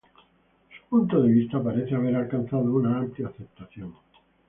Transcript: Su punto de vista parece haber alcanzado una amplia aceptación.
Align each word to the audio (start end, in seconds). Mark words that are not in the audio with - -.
Su 0.79 0.87
punto 0.89 1.21
de 1.21 1.29
vista 1.31 1.63
parece 1.63 1.93
haber 1.93 2.15
alcanzado 2.15 2.63
una 2.73 2.97
amplia 2.97 3.27
aceptación. 3.27 3.93